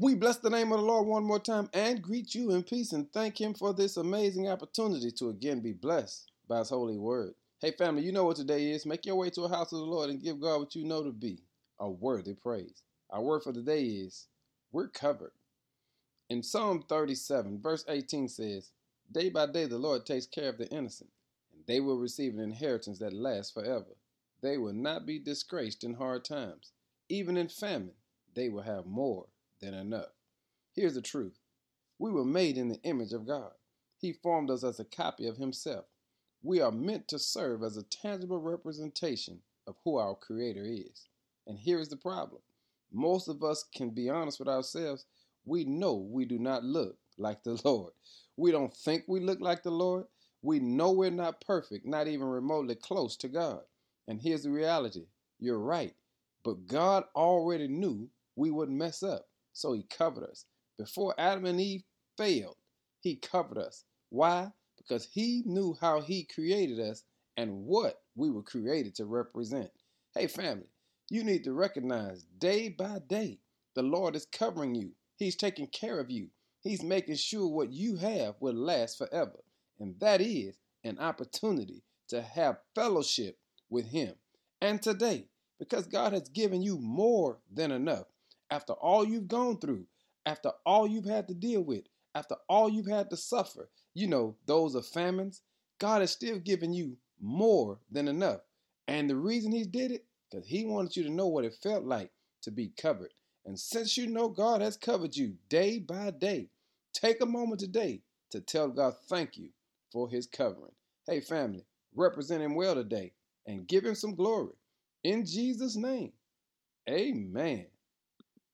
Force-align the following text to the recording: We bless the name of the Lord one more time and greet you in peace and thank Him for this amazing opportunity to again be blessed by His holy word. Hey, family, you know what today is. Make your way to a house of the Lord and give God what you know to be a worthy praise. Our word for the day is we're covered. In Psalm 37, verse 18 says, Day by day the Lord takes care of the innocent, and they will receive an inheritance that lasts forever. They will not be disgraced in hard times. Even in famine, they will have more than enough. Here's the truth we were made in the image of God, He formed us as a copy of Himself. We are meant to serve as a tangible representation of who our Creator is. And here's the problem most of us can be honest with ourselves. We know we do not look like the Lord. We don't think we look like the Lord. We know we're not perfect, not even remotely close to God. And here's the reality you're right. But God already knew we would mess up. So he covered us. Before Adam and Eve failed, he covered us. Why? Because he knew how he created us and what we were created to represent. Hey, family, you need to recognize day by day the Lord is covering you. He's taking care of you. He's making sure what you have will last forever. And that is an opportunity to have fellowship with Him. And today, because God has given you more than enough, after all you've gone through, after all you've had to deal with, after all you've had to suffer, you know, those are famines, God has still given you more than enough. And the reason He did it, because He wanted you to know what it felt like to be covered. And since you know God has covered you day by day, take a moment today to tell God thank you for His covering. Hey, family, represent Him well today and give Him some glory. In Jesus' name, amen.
We 0.00 0.14
bless 0.14 0.38
the 0.38 0.48
name 0.48 0.72
of 0.72 0.80
the 0.80 0.86
Lord 0.86 1.06
one 1.06 1.24
more 1.24 1.38
time 1.38 1.68
and 1.74 2.00
greet 2.00 2.34
you 2.34 2.52
in 2.52 2.62
peace 2.62 2.92
and 2.92 3.12
thank 3.12 3.38
Him 3.38 3.52
for 3.52 3.74
this 3.74 3.98
amazing 3.98 4.48
opportunity 4.48 5.10
to 5.10 5.28
again 5.28 5.60
be 5.60 5.74
blessed 5.74 6.32
by 6.48 6.60
His 6.60 6.70
holy 6.70 6.96
word. 6.96 7.34
Hey, 7.60 7.72
family, 7.72 8.02
you 8.02 8.10
know 8.10 8.24
what 8.24 8.36
today 8.36 8.70
is. 8.70 8.86
Make 8.86 9.04
your 9.04 9.16
way 9.16 9.28
to 9.28 9.42
a 9.42 9.48
house 9.50 9.74
of 9.74 9.78
the 9.80 9.84
Lord 9.84 10.08
and 10.08 10.22
give 10.22 10.40
God 10.40 10.60
what 10.60 10.74
you 10.74 10.86
know 10.86 11.04
to 11.04 11.12
be 11.12 11.42
a 11.78 11.90
worthy 11.90 12.32
praise. 12.32 12.82
Our 13.10 13.20
word 13.20 13.42
for 13.42 13.52
the 13.52 13.60
day 13.60 13.82
is 13.84 14.28
we're 14.72 14.88
covered. 14.88 15.32
In 16.30 16.42
Psalm 16.42 16.82
37, 16.88 17.60
verse 17.60 17.84
18 17.86 18.28
says, 18.28 18.70
Day 19.12 19.28
by 19.28 19.44
day 19.44 19.66
the 19.66 19.76
Lord 19.76 20.06
takes 20.06 20.24
care 20.24 20.48
of 20.48 20.56
the 20.56 20.70
innocent, 20.70 21.10
and 21.52 21.62
they 21.66 21.80
will 21.80 21.98
receive 21.98 22.32
an 22.32 22.40
inheritance 22.40 23.00
that 23.00 23.12
lasts 23.12 23.52
forever. 23.52 23.98
They 24.40 24.56
will 24.56 24.72
not 24.72 25.04
be 25.04 25.18
disgraced 25.18 25.84
in 25.84 25.92
hard 25.92 26.24
times. 26.24 26.72
Even 27.10 27.36
in 27.36 27.48
famine, 27.48 27.92
they 28.34 28.48
will 28.48 28.62
have 28.62 28.86
more 28.86 29.26
than 29.60 29.74
enough. 29.74 30.12
Here's 30.74 30.94
the 30.94 31.02
truth 31.02 31.38
we 31.98 32.10
were 32.10 32.24
made 32.24 32.56
in 32.56 32.68
the 32.68 32.82
image 32.82 33.12
of 33.12 33.26
God, 33.26 33.52
He 33.98 34.12
formed 34.12 34.50
us 34.50 34.64
as 34.64 34.80
a 34.80 34.84
copy 34.84 35.26
of 35.26 35.36
Himself. 35.36 35.84
We 36.42 36.60
are 36.60 36.72
meant 36.72 37.08
to 37.08 37.18
serve 37.18 37.62
as 37.62 37.76
a 37.76 37.82
tangible 37.82 38.40
representation 38.40 39.40
of 39.66 39.76
who 39.84 39.96
our 39.96 40.14
Creator 40.14 40.64
is. 40.64 41.06
And 41.46 41.58
here's 41.58 41.88
the 41.88 41.96
problem 41.96 42.40
most 42.92 43.28
of 43.28 43.42
us 43.44 43.64
can 43.74 43.90
be 43.90 44.08
honest 44.08 44.38
with 44.38 44.48
ourselves. 44.48 45.06
We 45.44 45.64
know 45.64 45.94
we 45.94 46.24
do 46.24 46.38
not 46.38 46.64
look 46.64 46.96
like 47.18 47.42
the 47.42 47.60
Lord. 47.64 47.92
We 48.36 48.50
don't 48.52 48.74
think 48.74 49.04
we 49.06 49.20
look 49.20 49.40
like 49.40 49.62
the 49.62 49.70
Lord. 49.70 50.06
We 50.42 50.58
know 50.58 50.92
we're 50.92 51.10
not 51.10 51.42
perfect, 51.42 51.86
not 51.86 52.08
even 52.08 52.26
remotely 52.26 52.74
close 52.74 53.16
to 53.18 53.28
God. 53.28 53.60
And 54.08 54.20
here's 54.20 54.42
the 54.42 54.50
reality 54.50 55.06
you're 55.38 55.58
right. 55.58 55.94
But 56.42 56.66
God 56.66 57.04
already 57.14 57.68
knew 57.68 58.08
we 58.36 58.50
would 58.50 58.70
mess 58.70 59.02
up. 59.02 59.28
So 59.52 59.72
he 59.72 59.82
covered 59.82 60.24
us. 60.24 60.46
Before 60.78 61.14
Adam 61.18 61.44
and 61.44 61.60
Eve 61.60 61.84
failed, 62.16 62.56
he 63.00 63.16
covered 63.16 63.58
us. 63.58 63.84
Why? 64.08 64.52
Because 64.76 65.08
he 65.12 65.42
knew 65.46 65.76
how 65.80 66.00
he 66.00 66.24
created 66.24 66.80
us 66.80 67.04
and 67.36 67.64
what 67.64 68.02
we 68.14 68.30
were 68.30 68.42
created 68.42 68.94
to 68.96 69.04
represent. 69.04 69.70
Hey, 70.14 70.26
family, 70.26 70.68
you 71.10 71.24
need 71.24 71.44
to 71.44 71.52
recognize 71.52 72.24
day 72.38 72.68
by 72.68 72.98
day 73.06 73.38
the 73.74 73.82
Lord 73.82 74.16
is 74.16 74.26
covering 74.26 74.74
you. 74.74 74.92
He's 75.16 75.36
taking 75.36 75.66
care 75.68 76.00
of 76.00 76.10
you. 76.10 76.28
He's 76.62 76.82
making 76.82 77.16
sure 77.16 77.48
what 77.48 77.72
you 77.72 77.96
have 77.96 78.34
will 78.40 78.54
last 78.54 78.98
forever. 78.98 79.38
And 79.78 79.98
that 80.00 80.20
is 80.20 80.58
an 80.84 80.98
opportunity 80.98 81.82
to 82.08 82.20
have 82.20 82.58
fellowship 82.74 83.38
with 83.68 83.86
Him. 83.86 84.14
And 84.60 84.82
today, 84.82 85.26
because 85.58 85.86
God 85.86 86.12
has 86.12 86.28
given 86.28 86.62
you 86.62 86.78
more 86.78 87.38
than 87.52 87.70
enough, 87.70 88.06
after 88.50 88.72
all 88.74 89.04
you've 89.04 89.28
gone 89.28 89.58
through, 89.58 89.86
after 90.26 90.50
all 90.66 90.86
you've 90.86 91.04
had 91.04 91.28
to 91.28 91.34
deal 91.34 91.62
with, 91.62 91.84
after 92.14 92.36
all 92.48 92.68
you've 92.68 92.88
had 92.88 93.10
to 93.10 93.16
suffer, 93.16 93.68
you 93.94 94.06
know, 94.06 94.36
those 94.46 94.74
are 94.74 94.82
famines, 94.82 95.42
God 95.78 96.00
has 96.00 96.10
still 96.10 96.38
given 96.38 96.72
you 96.72 96.96
more 97.20 97.78
than 97.90 98.08
enough. 98.08 98.40
And 98.88 99.08
the 99.08 99.16
reason 99.16 99.52
He 99.52 99.64
did 99.64 99.92
it, 99.92 100.04
because 100.30 100.46
He 100.46 100.64
wanted 100.64 100.96
you 100.96 101.04
to 101.04 101.10
know 101.10 101.28
what 101.28 101.44
it 101.44 101.54
felt 101.62 101.84
like 101.84 102.10
to 102.42 102.50
be 102.50 102.72
covered. 102.80 103.12
And 103.46 103.58
since 103.58 103.96
you 103.96 104.06
know 104.06 104.28
God 104.28 104.60
has 104.60 104.76
covered 104.76 105.16
you 105.16 105.34
day 105.48 105.78
by 105.78 106.10
day, 106.10 106.48
take 106.92 107.20
a 107.20 107.26
moment 107.26 107.60
today 107.60 108.02
to 108.30 108.40
tell 108.40 108.68
God 108.68 108.94
thank 109.08 109.36
you 109.36 109.50
for 109.92 110.08
His 110.08 110.26
covering. 110.26 110.72
Hey, 111.06 111.20
family, 111.20 111.64
represent 111.94 112.42
Him 112.42 112.54
well 112.54 112.74
today 112.74 113.12
and 113.46 113.66
give 113.66 113.84
Him 113.84 113.94
some 113.94 114.14
glory. 114.14 114.54
In 115.02 115.24
Jesus' 115.24 115.76
name, 115.76 116.12
amen. 116.88 117.66